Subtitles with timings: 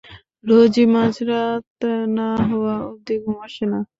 [0.45, 1.79] রোজই মাঝরাত
[2.17, 3.79] না হওয়া অবধি ঘুম আসে না।